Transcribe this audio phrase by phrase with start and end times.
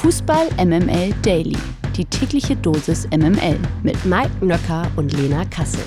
[0.00, 1.58] Fußball MML Daily.
[1.94, 5.84] Die tägliche Dosis MML mit Mike Nöcker und Lena Kassel.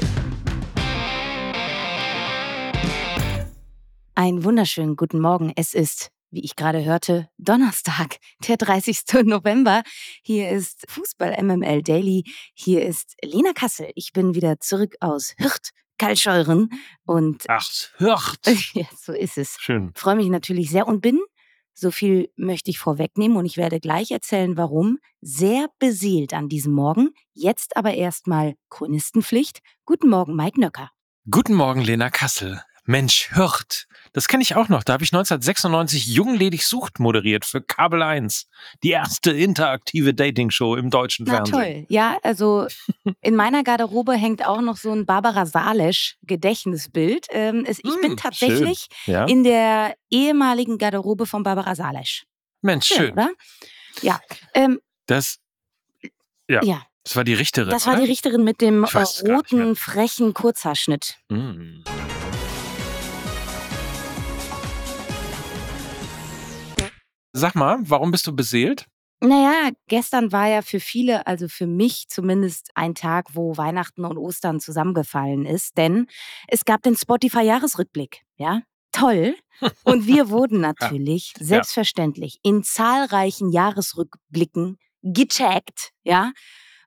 [4.14, 5.52] Einen wunderschönen guten Morgen.
[5.56, 9.02] Es ist, wie ich gerade hörte, Donnerstag, der 30.
[9.24, 9.82] November.
[10.22, 12.24] Hier ist Fußball MML Daily.
[12.54, 13.90] Hier ist Lena Kassel.
[13.96, 16.70] Ich bin wieder zurück aus Hürth, Kalscheuren
[17.06, 18.38] und Ach, Hürth.
[18.76, 19.58] ja, so ist es.
[19.60, 19.92] Schön.
[19.96, 21.20] Freue mich natürlich sehr und bin
[21.74, 25.00] so viel möchte ich vorwegnehmen und ich werde gleich erzählen, warum.
[25.22, 27.10] Sehr beseelt an diesem Morgen.
[27.34, 29.60] Jetzt aber erstmal Chronistenpflicht.
[29.86, 30.92] Guten Morgen, Mike Nöcker.
[31.30, 32.62] Guten Morgen, Lena Kassel.
[32.86, 33.88] Mensch, Hürth.
[34.12, 34.84] Das kenne ich auch noch.
[34.84, 38.48] Da habe ich 1996 Jungledig sucht moderiert für Kabel 1.
[38.84, 41.54] Die erste interaktive Dating-Show im deutschen Na Fernsehen.
[41.54, 41.86] toll.
[41.90, 42.68] Ja, also
[43.22, 47.28] in meiner Garderobe hängt auch noch so ein Barbara Salesch Gedächtnisbild.
[47.32, 48.88] Ähm, es, ich bin Hm, tatsächlich.
[49.06, 49.26] Ja?
[49.26, 52.26] in der ehemaligen Garderobe von Barbara Salesch.
[52.62, 53.12] Mensch, Schön, schön.
[53.14, 53.30] oder?
[54.02, 54.20] Ja.
[54.54, 55.40] Ähm, Das,
[56.50, 57.70] ja, ja, das war die Richterin.
[57.70, 58.10] das war die oder?
[58.12, 61.18] Richterin mit dem äh, roten, frechen Kurzhaarschnitt.
[61.30, 61.84] Mm.
[67.34, 68.86] Sag mal, warum bist du beseelt?
[69.20, 74.18] Naja, gestern war ja für viele, also für mich zumindest, ein Tag, wo Weihnachten und
[74.18, 76.08] Ostern zusammengefallen ist, denn
[76.48, 78.22] es gab den Spotify-Jahresrückblick.
[78.36, 78.62] Ja,
[78.92, 79.36] toll.
[79.84, 86.34] Und wir wurden natürlich selbstverständlich in zahlreichen Jahresrückblicken gecheckt, ja,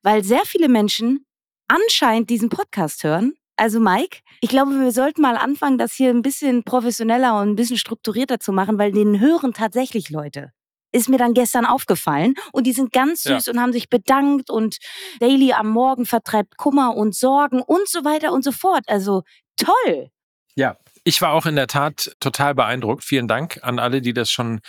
[0.02, 1.26] weil sehr viele Menschen
[1.68, 3.34] anscheinend diesen Podcast hören.
[3.56, 7.56] Also Mike, ich glaube, wir sollten mal anfangen, das hier ein bisschen professioneller und ein
[7.56, 10.52] bisschen strukturierter zu machen, weil den hören tatsächlich Leute
[10.92, 12.34] ist mir dann gestern aufgefallen.
[12.52, 13.38] Und die sind ganz Ja.
[13.38, 14.78] süß und haben sich bedankt und
[15.20, 18.84] Daily am Morgen vertreibt Kummer und Sorgen und so weiter und so fort.
[18.86, 19.22] Also
[19.56, 20.10] toll.
[20.54, 23.04] Ja, ich war auch in der Tat total beeindruckt.
[23.04, 24.60] Vielen Dank an alle, die das schon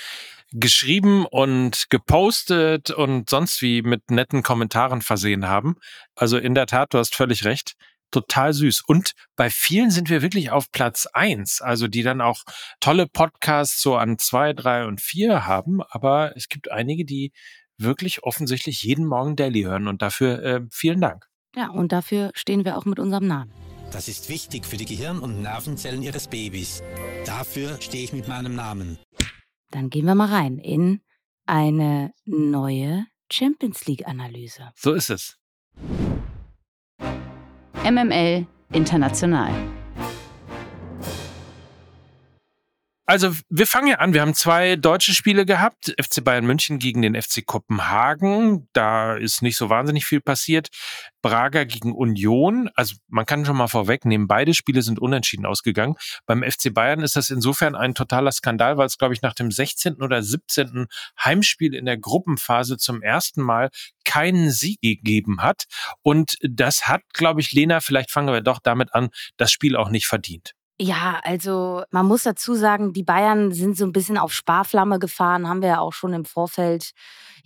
[0.51, 5.77] geschrieben und gepostet und sonst wie mit netten Kommentaren versehen haben.
[6.15, 7.73] Also in der Tat, du hast völlig recht.
[8.11, 8.83] Total süß.
[8.87, 12.43] Und bei vielen sind wir wirklich auf Platz eins, also die dann auch
[12.79, 15.81] tolle Podcasts so an zwei, drei und vier haben.
[15.81, 17.31] Aber es gibt einige, die
[17.77, 21.27] wirklich offensichtlich jeden Morgen Daily hören und dafür äh, vielen Dank.
[21.55, 23.51] Ja, und dafür stehen wir auch mit unserem Namen.
[23.91, 26.83] Das ist wichtig für die Gehirn- und Nervenzellen Ihres Babys.
[27.25, 28.99] Dafür stehe ich mit meinem Namen.
[29.71, 31.01] Dann gehen wir mal rein in
[31.45, 34.71] eine neue Champions League-Analyse.
[34.75, 35.37] So ist es.
[37.89, 39.49] MML International.
[43.09, 44.13] Also wir fangen ja an.
[44.13, 45.95] Wir haben zwei deutsche Spiele gehabt.
[45.97, 48.67] FC Bayern München gegen den FC Kopenhagen.
[48.73, 50.67] Da ist nicht so wahnsinnig viel passiert.
[51.21, 52.69] Braga gegen Union.
[52.75, 55.95] Also man kann schon mal vorwegnehmen, beide Spiele sind unentschieden ausgegangen.
[56.25, 59.51] Beim FC Bayern ist das insofern ein totaler Skandal, weil es, glaube ich, nach dem
[59.51, 60.01] 16.
[60.01, 60.87] oder 17.
[61.23, 63.69] Heimspiel in der Gruppenphase zum ersten Mal
[64.07, 65.65] keinen Sieg gegeben hat.
[66.01, 69.89] Und das hat, glaube ich, Lena, vielleicht fangen wir doch damit an, das Spiel auch
[69.89, 70.53] nicht verdient.
[70.79, 75.49] Ja, also man muss dazu sagen, die Bayern sind so ein bisschen auf Sparflamme gefahren,
[75.49, 76.91] haben wir ja auch schon im Vorfeld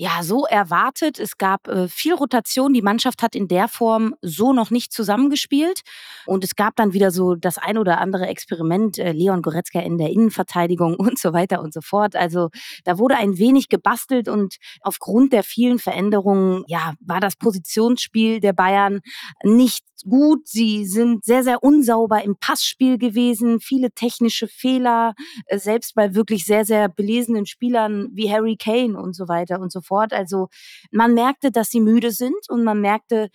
[0.02, 1.20] ja so erwartet.
[1.20, 5.82] Es gab äh, viel Rotation, die Mannschaft hat in der Form so noch nicht zusammengespielt
[6.26, 10.00] und es gab dann wieder so das ein oder andere Experiment, äh, Leon Goretzka in
[10.00, 12.16] der Innenverteidigung und so weiter und so fort.
[12.16, 12.50] Also
[12.84, 18.54] da wurde ein wenig gebastelt und aufgrund der vielen Veränderungen, ja, war das Positionsspiel der
[18.54, 19.02] Bayern
[19.44, 20.48] nicht gut.
[20.48, 25.14] Sie sind sehr, sehr unsauber im Passspiel gewesen, viele technische Fehler,
[25.46, 29.72] äh, selbst bei wirklich sehr, sehr belesenen Spielern wie Harry Kane und so weiter und
[29.72, 29.91] so fort.
[29.92, 30.48] Also
[30.92, 33.30] man merkte, dass sie müde sind und man merkte,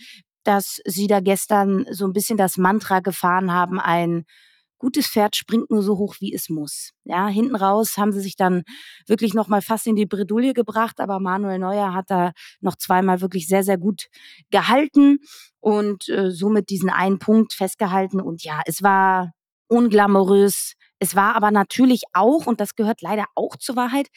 [0.44, 4.25] dass sie da gestern so ein bisschen das Mantra gefahren haben, ein
[4.78, 6.91] gutes Pferd springt nur so hoch, wie es muss.
[7.05, 8.62] Ja, hinten raus haben sie sich dann
[9.06, 13.21] wirklich noch mal fast in die Bredouille gebracht, aber Manuel Neuer hat da noch zweimal
[13.21, 14.09] wirklich sehr, sehr gut
[14.50, 15.19] gehalten
[15.61, 18.21] und äh, somit diesen einen Punkt festgehalten.
[18.21, 19.33] Und ja, es war
[19.69, 20.75] unglamourös.
[20.99, 24.09] Es war aber natürlich auch, und das gehört leider auch zur Wahrheit,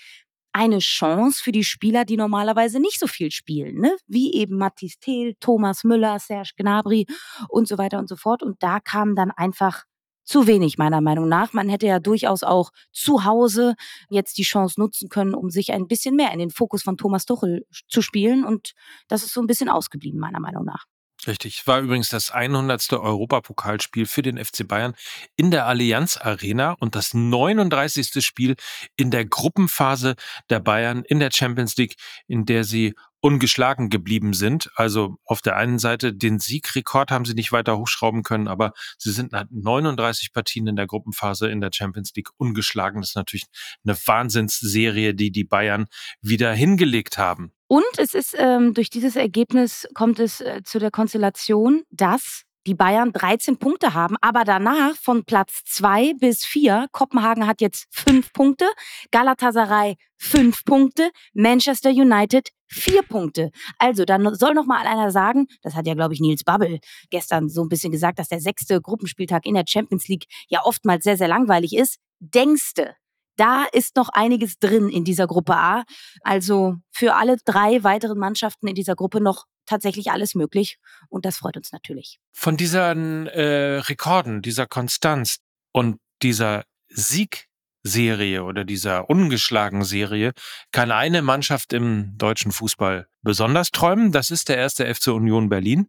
[0.54, 3.96] eine Chance für die Spieler, die normalerweise nicht so viel spielen, ne?
[4.08, 7.06] wie eben Mathis Thiel, Thomas Müller, Serge Gnabry
[7.48, 8.44] und so weiter und so fort.
[8.44, 9.86] Und da kam dann einfach
[10.30, 11.54] zu wenig, meiner Meinung nach.
[11.54, 13.76] Man hätte ja durchaus auch zu Hause
[14.10, 17.26] jetzt die Chance nutzen können, um sich ein bisschen mehr in den Fokus von Thomas
[17.26, 18.46] Tuchel zu spielen.
[18.46, 18.74] Und
[19.08, 20.86] das ist so ein bisschen ausgeblieben, meiner Meinung nach.
[21.28, 21.68] Richtig.
[21.68, 22.94] War übrigens das 100.
[22.94, 24.96] Europapokalspiel für den FC Bayern
[25.36, 28.26] in der Allianz Arena und das 39.
[28.26, 28.56] Spiel
[28.96, 30.16] in der Gruppenphase
[30.50, 31.96] der Bayern in der Champions League,
[32.28, 34.70] in der sie ungeschlagen geblieben sind.
[34.76, 39.12] Also auf der einen Seite den Siegrekord haben sie nicht weiter hochschrauben können, aber sie
[39.12, 43.02] sind nach 39 Partien in der Gruppenphase in der Champions League ungeschlagen.
[43.02, 43.48] Das ist natürlich
[43.84, 45.88] eine Wahnsinnsserie, die die Bayern
[46.22, 47.52] wieder hingelegt haben.
[47.70, 52.74] Und es ist ähm, durch dieses Ergebnis kommt es äh, zu der Konstellation, dass die
[52.74, 58.34] Bayern 13 Punkte haben, aber danach von Platz 2 bis 4, Kopenhagen hat jetzt 5
[58.34, 58.66] Punkte,
[59.12, 63.52] Galatasaray 5 Punkte, Manchester United 4 Punkte.
[63.78, 66.80] Also, dann soll noch mal einer sagen, das hat ja, glaube ich, Nils Babbel
[67.12, 71.04] gestern so ein bisschen gesagt, dass der sechste Gruppenspieltag in der Champions League ja oftmals
[71.04, 71.98] sehr, sehr langweilig ist.
[72.20, 72.96] Denkste,
[73.40, 75.84] da ist noch einiges drin in dieser Gruppe A.
[76.22, 80.78] Also für alle drei weiteren Mannschaften in dieser Gruppe noch tatsächlich alles möglich.
[81.08, 82.20] Und das freut uns natürlich.
[82.34, 85.38] Von diesen äh, Rekorden, dieser Konstanz
[85.72, 90.34] und dieser Siegserie oder dieser ungeschlagen Serie
[90.72, 94.12] kann eine Mannschaft im deutschen Fußball besonders träumen.
[94.12, 95.88] Das ist der erste FC Union Berlin.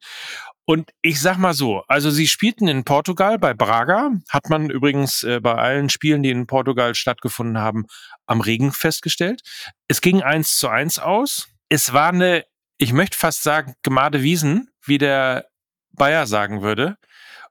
[0.71, 5.25] Und ich sag mal so, also sie spielten in Portugal bei Braga, hat man übrigens
[5.25, 7.87] äh, bei allen Spielen, die in Portugal stattgefunden haben,
[8.27, 9.43] am Regen festgestellt.
[9.89, 11.49] Es ging eins zu eins aus.
[11.71, 12.45] Es war eine,
[12.79, 15.49] ich möchte fast sagen, gemade Wiesen, wie der
[15.91, 16.99] Bayer sagen würde.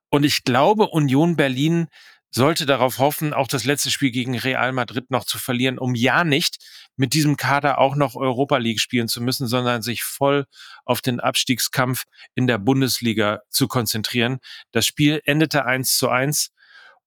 [0.10, 1.90] Und ich glaube, Union Berlin
[2.32, 6.24] sollte darauf hoffen, auch das letzte Spiel gegen Real Madrid noch zu verlieren, um ja
[6.24, 6.58] nicht
[6.96, 10.46] mit diesem Kader auch noch Europa League spielen zu müssen, sondern sich voll
[10.86, 12.04] auf den Abstiegskampf
[12.36, 14.40] in der Bundesliga zu konzentrieren.
[14.72, 16.52] Das Spiel endete eins zu eins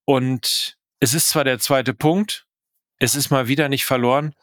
[0.05, 2.47] und es ist zwar der zweite Punkt,
[2.99, 4.35] es ist mal wieder nicht verloren,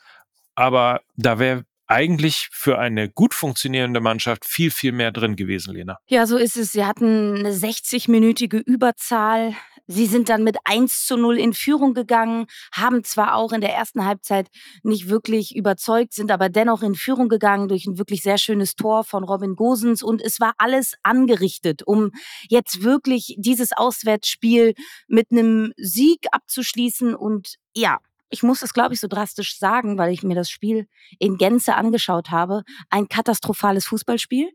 [0.56, 5.98] aber da wäre eigentlich für eine gut funktionierende Mannschaft viel, viel mehr drin gewesen, Lena.
[6.08, 6.72] Ja, so ist es.
[6.72, 9.56] Sie hatten eine 60-minütige Überzahl.
[9.92, 13.74] Sie sind dann mit 1 zu 0 in Führung gegangen, haben zwar auch in der
[13.74, 14.48] ersten Halbzeit
[14.84, 19.04] nicht wirklich überzeugt, sind aber dennoch in Führung gegangen durch ein wirklich sehr schönes Tor
[19.04, 20.04] von Robin Gosens.
[20.04, 22.12] Und es war alles angerichtet, um
[22.50, 24.76] jetzt wirklich dieses Auswärtsspiel
[25.08, 27.16] mit einem Sieg abzuschließen.
[27.16, 27.98] Und ja,
[28.30, 30.88] ich muss es, glaube ich, so drastisch sagen, weil ich mir das Spiel
[31.18, 34.52] in Gänze angeschaut habe, ein katastrophales Fußballspiel.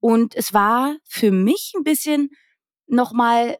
[0.00, 2.30] Und es war für mich ein bisschen
[2.88, 3.58] nochmal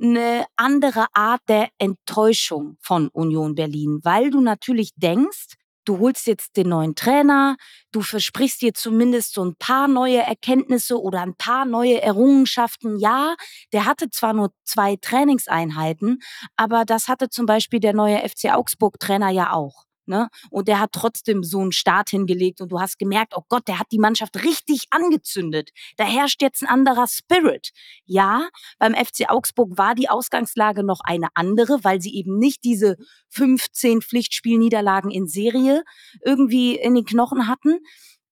[0.00, 5.54] eine andere Art der Enttäuschung von Union Berlin, weil du natürlich denkst,
[5.84, 7.56] du holst jetzt den neuen Trainer,
[7.92, 12.98] du versprichst dir zumindest so ein paar neue Erkenntnisse oder ein paar neue Errungenschaften.
[12.98, 13.34] Ja,
[13.72, 16.20] der hatte zwar nur zwei Trainingseinheiten,
[16.56, 19.89] aber das hatte zum Beispiel der neue FC Augsburg Trainer ja auch.
[20.10, 20.28] Ne?
[20.50, 23.78] Und der hat trotzdem so einen Start hingelegt und du hast gemerkt, oh Gott, der
[23.78, 25.70] hat die Mannschaft richtig angezündet.
[25.98, 27.70] Da herrscht jetzt ein anderer Spirit.
[28.06, 28.48] Ja,
[28.80, 32.96] beim FC Augsburg war die Ausgangslage noch eine andere, weil sie eben nicht diese
[33.28, 35.84] 15 Pflichtspielniederlagen in Serie
[36.24, 37.78] irgendwie in den Knochen hatten.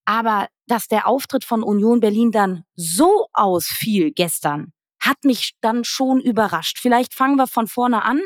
[0.05, 6.21] Aber dass der Auftritt von Union Berlin dann so ausfiel gestern, hat mich dann schon
[6.21, 6.79] überrascht.
[6.81, 8.21] Vielleicht fangen wir von vorne an.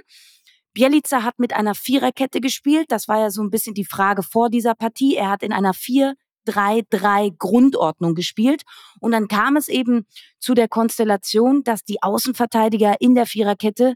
[0.74, 2.86] Bielica hat mit einer Viererkette gespielt.
[2.90, 5.16] Das war ja so ein bisschen die Frage vor dieser Partie.
[5.16, 8.62] Er hat in einer 4-3-3 Grundordnung gespielt.
[9.00, 10.06] Und dann kam es eben
[10.38, 13.94] zu der Konstellation, dass die Außenverteidiger in der Viererkette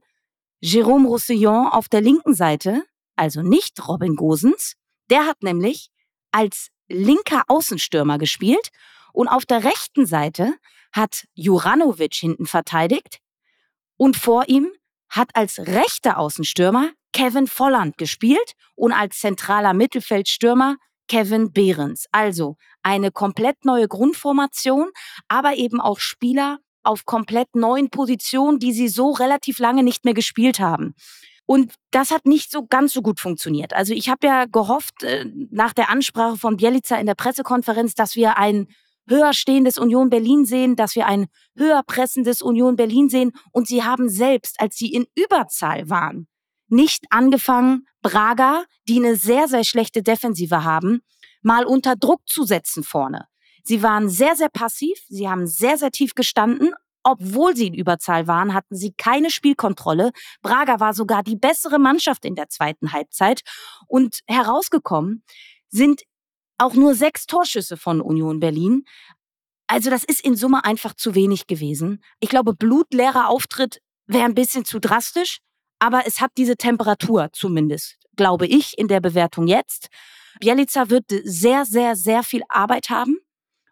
[0.63, 2.83] Jérôme Roussillon auf der linken Seite,
[3.15, 4.75] also nicht Robin Gosens,
[5.11, 5.91] der hat nämlich
[6.33, 8.71] als linker Außenstürmer gespielt
[9.13, 10.55] und auf der rechten Seite
[10.93, 13.21] hat Juranovic hinten verteidigt
[13.97, 14.71] und vor ihm
[15.17, 20.77] hat als rechter Außenstürmer Kevin Volland gespielt und als zentraler Mittelfeldstürmer
[21.09, 22.07] Kevin Behrens.
[22.13, 24.91] Also eine komplett neue Grundformation,
[25.29, 30.15] aber eben auch Spieler auf komplett neuen Positionen, die sie so relativ lange nicht mehr
[30.15, 30.95] gespielt haben.
[31.47, 33.73] Und das hat nicht so ganz so gut funktioniert.
[33.73, 38.17] Also ich habe ja gehofft, äh, nach der Ansprache von Bielica in der Pressekonferenz, dass
[38.17, 38.67] wir ein
[39.09, 43.33] höher stehendes Union Berlin sehen, dass wir ein höher pressendes Union Berlin sehen.
[43.53, 46.29] Und sie haben selbst, als sie in Überzahl waren,
[46.69, 51.03] nicht angefangen, Braga, die eine sehr, sehr schlechte Defensive haben,
[51.43, 53.27] mal unter Druck zu setzen vorne.
[53.63, 56.73] Sie waren sehr, sehr passiv, sie haben sehr, sehr tief gestanden.
[57.09, 60.11] Obwohl sie in Überzahl waren, hatten sie keine Spielkontrolle.
[60.43, 63.43] Braga war sogar die bessere Mannschaft in der zweiten Halbzeit.
[63.87, 65.23] Und herausgekommen
[65.69, 66.03] sind
[66.59, 68.85] auch nur sechs Torschüsse von Union Berlin.
[69.67, 72.03] Also das ist in Summe einfach zu wenig gewesen.
[72.21, 75.39] Ich glaube, blutleerer Auftritt wäre ein bisschen zu drastisch,
[75.79, 79.89] aber es hat diese Temperatur zumindest, glaube ich, in der Bewertung jetzt.
[80.41, 83.19] Bielica wird sehr, sehr, sehr viel Arbeit haben.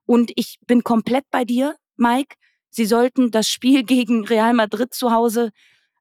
[0.07, 2.37] Und ich bin komplett bei dir, Mike.
[2.71, 5.51] sie sollten das Spiel gegen Real Madrid zu Hause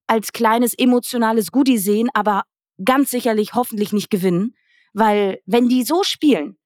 [0.08, 2.44] als kleines emotionales Goodie sehen, aber
[2.84, 4.56] ganz sicherlich hoffentlich nicht gewinnen,
[4.94, 6.58] weil wenn die so spielen,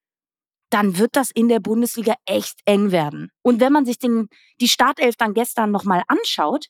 [0.70, 3.30] dann wird das in der Bundesliga echt eng werden.
[3.42, 6.68] Und wenn man sich den, die Startelf dann gestern nochmal anschaut,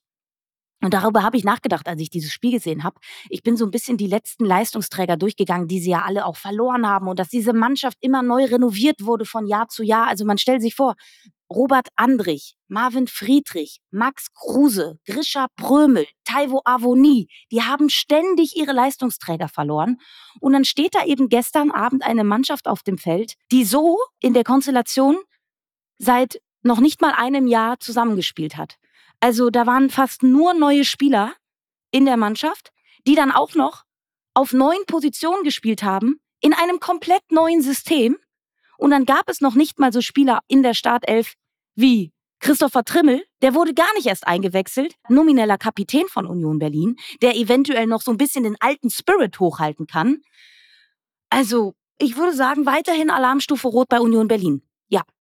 [0.84, 3.00] und darüber habe ich nachgedacht, als ich dieses Spiel gesehen habe.
[3.30, 6.88] Ich bin so ein bisschen die letzten Leistungsträger durchgegangen, die sie ja alle auch verloren
[6.88, 10.08] haben und dass diese Mannschaft immer neu renoviert wurde von Jahr zu Jahr.
[10.08, 10.96] Also man stellt sich vor,
[11.50, 19.48] Robert Andrich, Marvin Friedrich, Max Kruse, Grisha Prömel, Taivo Avoni, die haben ständig ihre Leistungsträger
[19.48, 19.98] verloren.
[20.42, 24.34] Und dann steht da eben gestern Abend eine Mannschaft auf dem Feld, die so in
[24.34, 25.18] der Konstellation
[25.98, 28.76] seit noch nicht mal einem Jahr zusammengespielt hat.
[29.22, 31.34] Also da waren fast nur neue Spieler
[31.92, 32.72] in der Mannschaft,
[33.08, 33.86] die dann auch noch
[34.34, 38.18] auf neun Positionen gespielt haben, in einem komplett neuen System.
[38.78, 41.36] Und dann gab es noch nicht mal so Spieler in der Startelf
[41.74, 47.36] wie Christopher Trimmel, der wurde gar nicht erst eingewechselt, nomineller Kapitän von Union Berlin, der
[47.36, 50.22] eventuell noch so ein bisschen den alten Spirit hochhalten kann.
[51.30, 54.67] Also, ich würde sagen, weiterhin Alarmstufe Rot bei Union Berlin.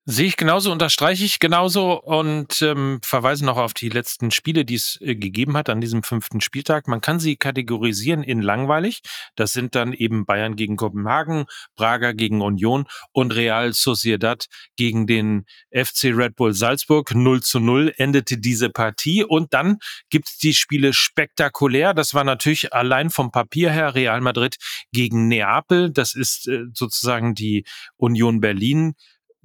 [0.05, 4.75] Sehe ich genauso, unterstreiche ich genauso und ähm, verweise noch auf die letzten Spiele, die
[4.75, 6.89] es äh, gegeben hat an diesem fünften Spieltag.
[6.89, 8.99] Man kann sie kategorisieren in langweilig.
[9.37, 11.45] Das sind dann eben Bayern gegen Kopenhagen,
[11.77, 17.15] Braga gegen Union und Real Sociedad gegen den FC Red Bull Salzburg.
[17.15, 19.77] 0 zu 0 endete diese Partie und dann
[20.09, 21.93] gibt es die Spiele spektakulär.
[21.93, 24.57] Das war natürlich allein vom Papier her Real Madrid
[24.91, 25.91] gegen Neapel.
[25.91, 27.63] Das ist äh, sozusagen die
[27.95, 28.95] Union Berlin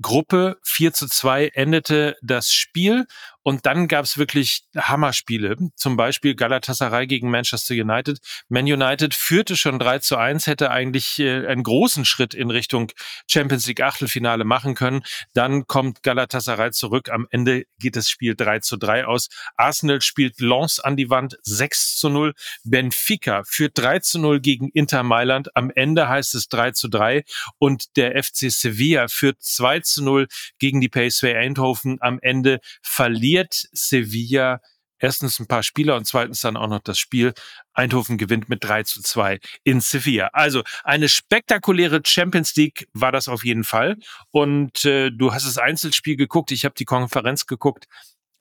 [0.00, 3.06] Gruppe 4 zu 2 endete das Spiel
[3.48, 8.18] und dann gab es wirklich Hammerspiele, zum Beispiel Galatasaray gegen Manchester United.
[8.50, 12.92] Man United führte schon 3 zu 1, hätte eigentlich äh, einen großen Schritt in Richtung
[13.26, 15.00] Champions League Achtelfinale machen können.
[15.32, 17.08] Dann kommt Galatasaray zurück.
[17.08, 19.28] Am Ende geht das Spiel 3 zu 3 aus.
[19.56, 22.34] Arsenal spielt Lens an die Wand 6 zu 0.
[22.64, 25.56] Benfica führt 3 zu 0 gegen Inter Mailand.
[25.56, 27.24] Am Ende heißt es 3 zu 3
[27.56, 30.28] und der FC Sevilla führt 2 zu 0
[30.58, 31.98] gegen die PSV Eindhoven.
[32.00, 34.60] Am Ende verliert verliert Sevilla
[35.00, 37.32] erstens ein paar Spieler und zweitens dann auch noch das Spiel.
[37.72, 40.30] Eindhoven gewinnt mit 3 zu 2 in Sevilla.
[40.32, 43.96] Also eine spektakuläre Champions League war das auf jeden Fall.
[44.30, 47.86] Und äh, du hast das Einzelspiel geguckt, ich habe die Konferenz geguckt.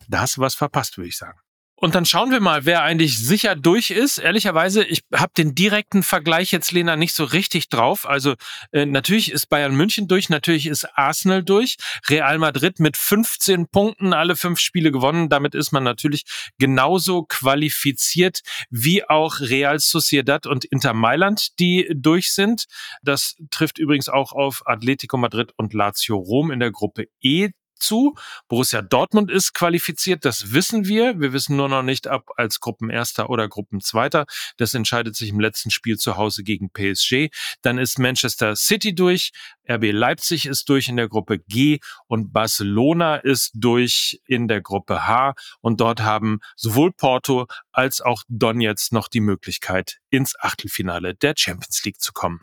[0.07, 1.39] Da hast du was verpasst, würde ich sagen.
[1.79, 4.17] Und dann schauen wir mal, wer eigentlich sicher durch ist.
[4.17, 8.09] Ehrlicherweise, ich habe den direkten Vergleich jetzt, Lena, nicht so richtig drauf.
[8.09, 8.33] Also
[8.71, 11.77] äh, natürlich ist Bayern München durch, natürlich ist Arsenal durch.
[12.09, 15.29] Real Madrid mit 15 Punkten, alle fünf Spiele gewonnen.
[15.29, 16.23] Damit ist man natürlich
[16.57, 18.41] genauso qualifiziert
[18.71, 22.65] wie auch Real Sociedad und Inter Mailand, die durch sind.
[23.03, 28.15] Das trifft übrigens auch auf Atletico Madrid und Lazio Rom in der Gruppe E zu.
[28.47, 31.19] Borussia Dortmund ist qualifiziert, das wissen wir.
[31.19, 34.25] Wir wissen nur noch nicht, ob als Gruppenerster oder Gruppenzweiter.
[34.57, 37.29] Das entscheidet sich im letzten Spiel zu Hause gegen PSG.
[37.61, 39.31] Dann ist Manchester City durch,
[39.69, 45.07] RB Leipzig ist durch in der Gruppe G und Barcelona ist durch in der Gruppe
[45.07, 45.33] H.
[45.61, 51.83] Und dort haben sowohl Porto als auch Donetsk noch die Möglichkeit, ins Achtelfinale der Champions
[51.83, 52.41] League zu kommen.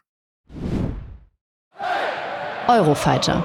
[2.68, 3.44] Eurofighter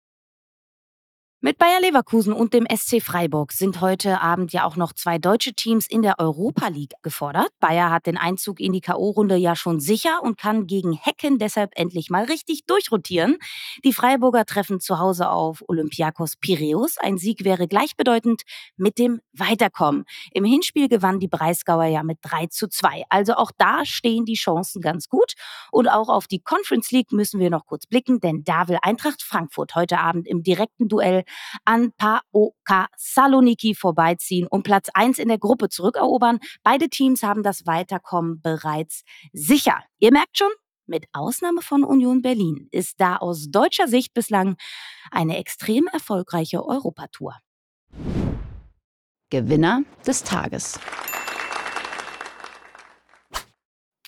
[1.43, 5.53] Mit Bayer Leverkusen und dem SC Freiburg sind heute Abend ja auch noch zwei deutsche
[5.53, 7.49] Teams in der Europa League gefordert.
[7.59, 11.71] Bayer hat den Einzug in die KO-Runde ja schon sicher und kann gegen Hecken deshalb
[11.73, 13.39] endlich mal richtig durchrotieren.
[13.83, 16.99] Die Freiburger treffen zu Hause auf Olympiakos Piräus.
[16.99, 18.43] Ein Sieg wäre gleichbedeutend
[18.77, 20.05] mit dem Weiterkommen.
[20.33, 23.05] Im Hinspiel gewann die Breisgauer ja mit 3 zu 2.
[23.09, 25.33] Also auch da stehen die Chancen ganz gut.
[25.71, 29.23] Und auch auf die Conference League müssen wir noch kurz blicken, denn da will Eintracht
[29.23, 31.23] Frankfurt heute Abend im direkten Duell
[31.65, 36.39] an PAOK Saloniki vorbeiziehen und Platz 1 in der Gruppe zurückerobern.
[36.63, 39.83] Beide Teams haben das Weiterkommen bereits sicher.
[39.99, 40.51] Ihr merkt schon,
[40.85, 44.57] mit Ausnahme von Union Berlin ist da aus deutscher Sicht bislang
[45.09, 47.37] eine extrem erfolgreiche Europatour.
[49.29, 50.79] Gewinner des Tages.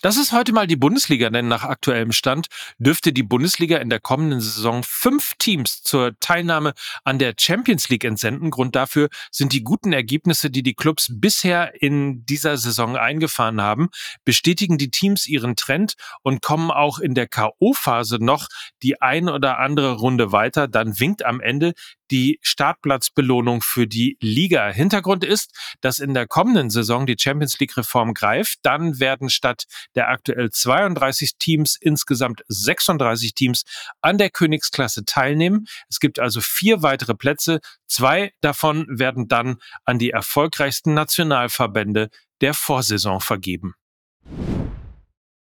[0.04, 4.00] Das ist heute mal die Bundesliga, denn nach aktuellem Stand dürfte die Bundesliga in der
[4.00, 8.50] kommenden Saison fünf Teams zur Teilnahme an der Champions League entsenden.
[8.50, 13.88] Grund dafür sind die guten Ergebnisse, die die Clubs bisher in dieser Saison eingefahren haben.
[14.26, 18.48] Bestätigen die Teams ihren Trend und kommen auch in der KO-Phase noch
[18.82, 21.72] die ein oder andere Runde weiter, dann winkt am Ende
[22.10, 24.68] die Startplatzbelohnung für die Liga.
[24.70, 28.58] Hintergrund ist, dass in der kommenden Saison die Champions League Reform greift.
[28.62, 33.64] Dann werden statt der aktuell 32 Teams insgesamt 36 Teams
[34.00, 35.66] an der Königsklasse teilnehmen.
[35.88, 37.60] Es gibt also vier weitere Plätze.
[37.86, 43.74] Zwei davon werden dann an die erfolgreichsten Nationalverbände der Vorsaison vergeben.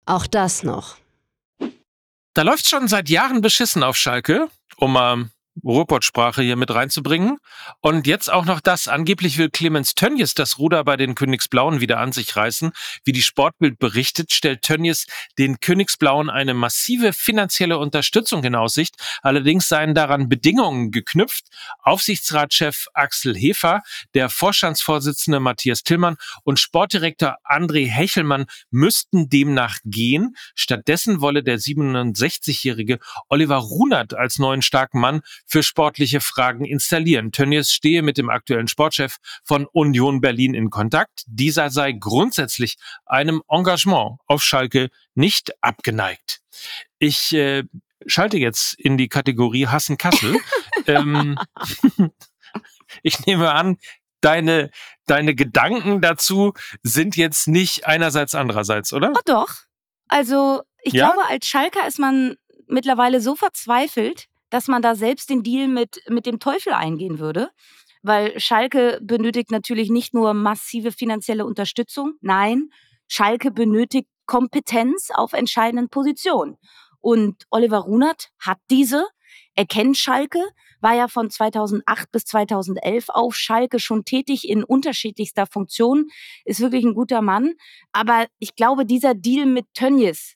[0.05, 0.97] Auch das noch.
[2.33, 5.29] Da läuft schon seit Jahren beschissen auf Schalke, um mal
[5.63, 7.37] Ruhrpott-Sprache hier mit reinzubringen.
[7.81, 8.87] Und jetzt auch noch das.
[8.87, 12.71] Angeblich will Clemens Tönjes das Ruder bei den Königsblauen wieder an sich reißen.
[13.03, 15.05] Wie die Sportbild berichtet, stellt Tönjes
[15.37, 18.95] den Königsblauen eine massive finanzielle Unterstützung in Aussicht.
[19.21, 21.45] Allerdings seien daran Bedingungen geknüpft.
[21.79, 23.81] Aufsichtsratschef Axel Hefer,
[24.13, 30.35] der Vorstandsvorsitzende Matthias Tillmann und Sportdirektor André Hechelmann müssten demnach gehen.
[30.55, 32.99] Stattdessen wolle der 67-jährige
[33.29, 37.31] Oliver Runert als neuen starken Mann für sportliche Fragen installieren.
[37.31, 41.23] Tönnies stehe mit dem aktuellen Sportchef von Union Berlin in Kontakt.
[41.27, 46.41] Dieser sei grundsätzlich einem Engagement auf Schalke nicht abgeneigt.
[46.99, 47.63] Ich äh,
[48.05, 50.37] schalte jetzt in die Kategorie Hassen Kassel.
[50.87, 51.37] ähm,
[53.03, 53.77] ich nehme an,
[54.21, 54.71] deine,
[55.05, 59.11] deine Gedanken dazu sind jetzt nicht einerseits andererseits, oder?
[59.15, 59.53] Oh doch.
[60.07, 61.11] Also ich ja?
[61.11, 62.35] glaube, als Schalker ist man
[62.67, 67.49] mittlerweile so verzweifelt, dass man da selbst den Deal mit, mit dem Teufel eingehen würde.
[68.03, 72.69] Weil Schalke benötigt natürlich nicht nur massive finanzielle Unterstützung, nein,
[73.07, 76.57] Schalke benötigt Kompetenz auf entscheidenden Positionen.
[76.99, 79.07] Und Oliver Runert hat diese,
[79.55, 80.39] er kennt Schalke,
[80.81, 86.09] war ja von 2008 bis 2011 auf Schalke schon tätig in unterschiedlichster Funktion,
[86.45, 87.53] ist wirklich ein guter Mann.
[87.91, 90.35] Aber ich glaube, dieser Deal mit Tönnies,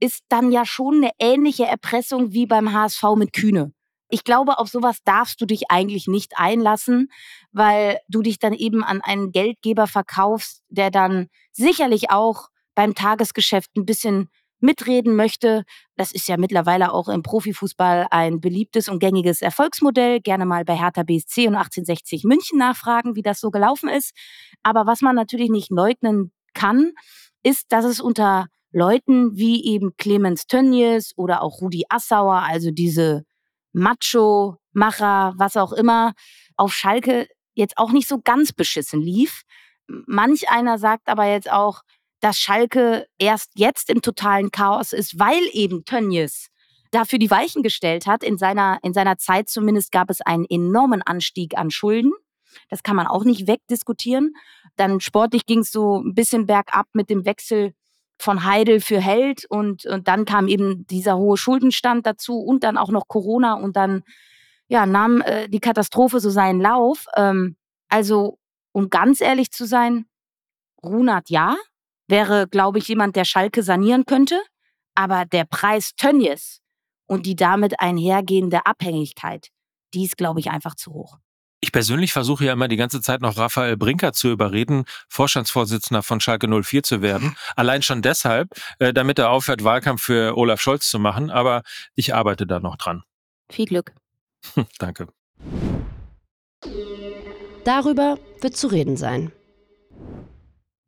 [0.00, 3.72] ist dann ja schon eine ähnliche Erpressung wie beim HSV mit Kühne.
[4.08, 7.10] Ich glaube, auf sowas darfst du dich eigentlich nicht einlassen,
[7.50, 13.74] weil du dich dann eben an einen Geldgeber verkaufst, der dann sicherlich auch beim Tagesgeschäft
[13.76, 14.28] ein bisschen
[14.60, 15.64] mitreden möchte.
[15.96, 20.20] Das ist ja mittlerweile auch im Profifußball ein beliebtes und gängiges Erfolgsmodell.
[20.20, 24.12] Gerne mal bei Hertha BSC und 1860 München nachfragen, wie das so gelaufen ist.
[24.62, 26.92] Aber was man natürlich nicht leugnen kann,
[27.42, 33.24] ist, dass es unter Leuten wie eben Clemens Tönnies oder auch Rudi Assauer, also diese
[33.72, 36.12] Macho-Macher, was auch immer,
[36.56, 39.42] auf Schalke jetzt auch nicht so ganz beschissen lief.
[39.86, 41.82] Manch einer sagt aber jetzt auch,
[42.20, 46.48] dass Schalke erst jetzt im totalen Chaos ist, weil eben Tönnies
[46.90, 48.22] dafür die Weichen gestellt hat.
[48.22, 52.12] In seiner, in seiner Zeit zumindest gab es einen enormen Anstieg an Schulden.
[52.70, 54.34] Das kann man auch nicht wegdiskutieren.
[54.76, 57.74] Dann sportlich ging es so ein bisschen bergab mit dem Wechsel
[58.18, 62.76] von Heidel für Held und, und dann kam eben dieser hohe Schuldenstand dazu und dann
[62.76, 64.02] auch noch Corona und dann
[64.68, 67.06] ja, nahm äh, die Katastrophe so seinen Lauf.
[67.16, 67.56] Ähm,
[67.88, 68.38] also
[68.72, 70.06] Um ganz ehrlich zu sein,
[70.82, 71.56] Runert ja,
[72.08, 74.40] wäre, glaube ich, jemand, der Schalke sanieren könnte.
[74.94, 76.60] Aber der Preis Tönnies
[77.06, 79.48] und die damit einhergehende Abhängigkeit,
[79.94, 81.18] die ist, glaube ich, einfach zu hoch.
[81.60, 86.20] Ich persönlich versuche ja immer die ganze Zeit noch Raphael Brinker zu überreden, Vorstandsvorsitzender von
[86.20, 87.36] Schalke 04 zu werden.
[87.56, 91.30] Allein schon deshalb, äh, damit er aufhört, Wahlkampf für Olaf Scholz zu machen.
[91.30, 91.62] Aber
[91.94, 93.02] ich arbeite da noch dran.
[93.50, 93.92] Viel Glück.
[94.78, 95.08] Danke.
[97.64, 99.32] Darüber wird zu reden sein.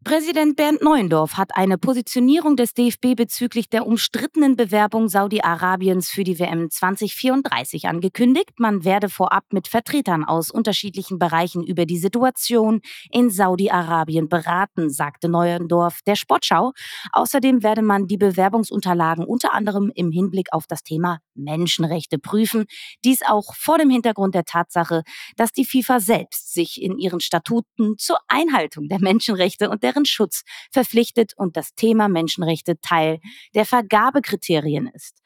[0.05, 6.39] Präsident Bernd Neuendorf hat eine Positionierung des DFB bezüglich der umstrittenen Bewerbung Saudi-Arabiens für die
[6.39, 8.53] WM 2034 angekündigt.
[8.59, 12.81] Man werde vorab mit Vertretern aus unterschiedlichen Bereichen über die Situation
[13.11, 16.73] in Saudi-Arabien beraten, sagte Neuendorf der Sportschau.
[17.13, 22.67] Außerdem werde man die Bewerbungsunterlagen unter anderem im Hinblick auf das Thema Menschenrechte prüfen.
[23.05, 25.03] Dies auch vor dem Hintergrund der Tatsache,
[25.37, 30.05] dass die FIFA selbst sich in ihren Statuten zur Einhaltung der Menschenrechte und deren deren
[30.05, 33.20] Schutz verpflichtet und das Thema Menschenrechte Teil
[33.55, 35.22] der Vergabekriterien ist.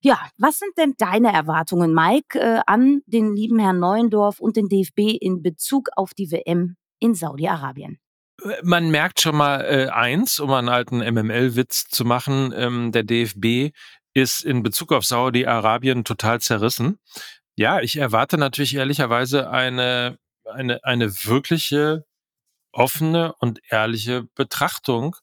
[0.00, 4.68] Ja, was sind denn deine Erwartungen, Mike, äh, an den lieben Herrn Neuendorf und den
[4.68, 7.98] DFB in Bezug auf die WM in Saudi-Arabien?
[8.62, 13.74] Man merkt schon mal äh, eins, um einen alten MML-Witz zu machen, ähm, der DFB
[14.12, 16.98] ist in Bezug auf Saudi-Arabien total zerrissen.
[17.56, 22.04] Ja, ich erwarte natürlich ehrlicherweise eine, eine, eine wirkliche
[22.76, 25.16] offene und ehrliche Betrachtung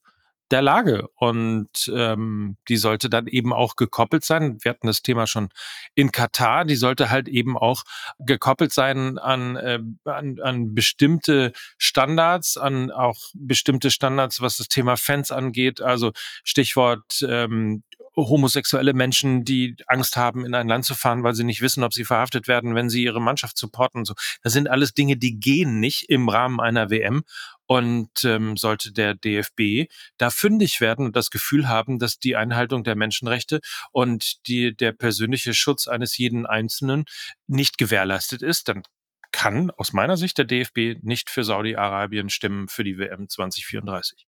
[0.52, 1.08] der Lage.
[1.16, 4.58] Und ähm, die sollte dann eben auch gekoppelt sein.
[4.62, 5.50] Wir hatten das Thema schon
[5.96, 6.66] in Katar.
[6.66, 7.84] Die sollte halt eben auch
[8.20, 14.98] gekoppelt sein an, äh, an, an bestimmte Standards, an auch bestimmte Standards, was das Thema
[14.98, 15.82] Fans angeht.
[15.82, 16.12] Also
[16.44, 17.84] Stichwort ähm,
[18.16, 21.94] homosexuelle Menschen, die Angst haben, in ein Land zu fahren, weil sie nicht wissen, ob
[21.94, 24.06] sie verhaftet werden, wenn sie ihre Mannschaft supporten.
[24.06, 27.24] So, das sind alles Dinge, die gehen nicht im Rahmen einer WM.
[27.66, 32.84] Und ähm, sollte der DFB da fündig werden und das Gefühl haben, dass die Einhaltung
[32.84, 37.06] der Menschenrechte und die, der persönliche Schutz eines jeden Einzelnen
[37.48, 38.84] nicht gewährleistet ist, dann
[39.32, 44.28] kann aus meiner Sicht der DFB nicht für Saudi-Arabien stimmen für die WM 2034.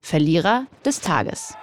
[0.00, 1.54] Verlierer des Tages.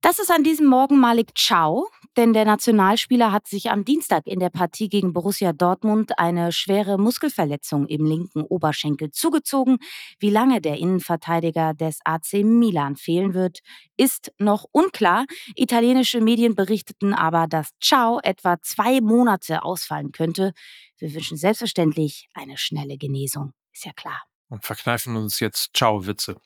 [0.00, 4.40] Das ist an diesem Morgen Malik Ciao, denn der Nationalspieler hat sich am Dienstag in
[4.40, 9.78] der Partie gegen Borussia Dortmund eine schwere Muskelverletzung im linken Oberschenkel zugezogen.
[10.18, 13.60] Wie lange der Innenverteidiger des AC Milan fehlen wird,
[13.96, 15.26] ist noch unklar.
[15.54, 20.52] Italienische Medien berichteten aber, dass Ciao etwa zwei Monate ausfallen könnte.
[20.98, 23.52] Wir wünschen selbstverständlich eine schnelle Genesung.
[23.72, 24.22] Ist ja klar.
[24.48, 26.40] Und verkneifen uns jetzt Ciao-Witze.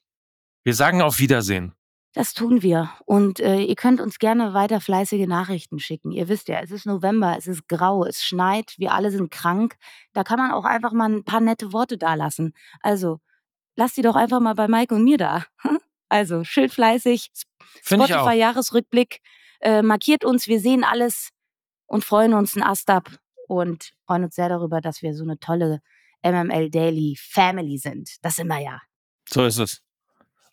[0.63, 1.75] Wir sagen auf Wiedersehen.
[2.15, 2.91] Das tun wir.
[3.07, 6.13] Und äh, ihr könnt uns gerne weiter fleißige Nachrichten schicken.
[6.13, 9.75] Ihr wisst ja, es ist November, es ist grau, es schneit, wir alle sind krank.
[10.13, 12.55] Da kann man auch einfach mal ein paar nette Worte dalassen.
[12.81, 13.19] Also,
[13.75, 15.45] lasst die doch einfach mal bei Mike und mir da.
[16.11, 17.31] Also, schön fleißig.
[17.83, 19.21] Spotify-Jahresrückblick.
[19.61, 21.31] Äh, markiert uns, wir sehen alles
[21.87, 23.11] und freuen uns ein Ast ab
[23.49, 25.81] und freuen uns sehr darüber, dass wir so eine tolle
[26.23, 28.17] MML Daily Family sind.
[28.23, 28.81] Das sind wir ja.
[29.29, 29.83] So ist es.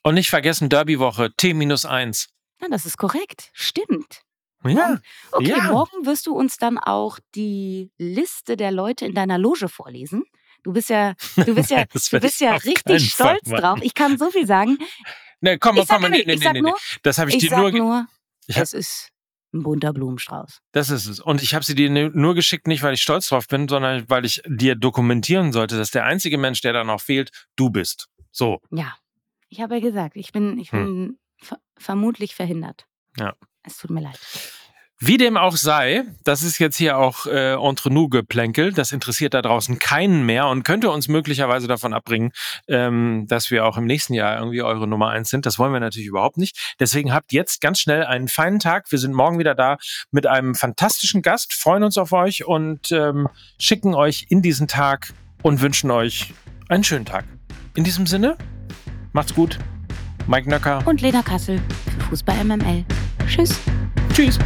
[0.04, 2.28] Und nicht vergessen, Derby-Woche, T-1.
[2.62, 3.50] Ja, das ist korrekt.
[3.54, 4.22] Stimmt.
[4.64, 5.00] Ja.
[5.32, 5.72] Okay, ja.
[5.72, 10.24] morgen wirst du uns dann auch die Liste der Leute in deiner Loge vorlesen.
[10.64, 13.80] Du bist ja, du bist ja, du bist ja richtig stolz Fall drauf.
[13.82, 14.78] Ich kann so viel sagen.
[15.40, 16.62] Nee, komm, Ich sag komm, ja nee, nee, ich nee, sag nee.
[16.62, 18.08] nur, Das habe ich, Ich dir sag nur, nur,
[18.46, 19.10] Ich hab- es ist
[19.54, 20.60] ein bunter Blumenstrauß.
[20.72, 21.20] Das ist es.
[21.20, 24.08] Und ich habe sie dir nu- nur geschickt, nicht weil ich stolz drauf bin, sondern
[24.10, 28.08] weil ich dir dokumentieren sollte, dass der einzige Mensch, der da noch fehlt, du bist.
[28.32, 28.60] So.
[28.70, 28.94] Ja,
[29.52, 32.86] ich habe ja gesagt, ich bin, ich bin ver vermutlich verhindert.
[33.18, 33.34] Ja.
[33.64, 34.20] Es tut mir leid.
[35.04, 39.34] Wie dem auch sei, das ist jetzt hier auch äh, entre nous geplänkel, das interessiert
[39.34, 42.32] da draußen keinen mehr und könnte uns möglicherweise davon abbringen,
[42.68, 45.48] ähm, dass wir auch im nächsten Jahr irgendwie eure Nummer eins sind.
[45.48, 46.76] Das wollen wir natürlich überhaupt nicht.
[46.80, 48.92] Deswegen habt jetzt ganz schnell einen feinen Tag.
[48.92, 49.78] Wir sind morgen wieder da
[50.12, 53.28] mit einem fantastischen Gast, freuen uns auf euch und ähm,
[53.60, 56.32] schicken euch in diesen Tag und wünschen euch
[56.70, 57.26] einen schönen Tag.
[57.74, 58.38] In diesem Sinne,
[59.13, 59.60] macht's gut.
[60.28, 60.86] Mike Nöcker.
[60.86, 62.86] Und Lena Kassel für Fußball MML.
[63.28, 63.60] Tschüss.
[64.13, 64.38] Tschüss.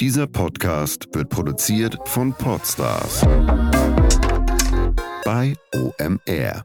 [0.00, 3.20] Dieser Podcast wird produziert von Podstars
[5.24, 6.64] bei OMR.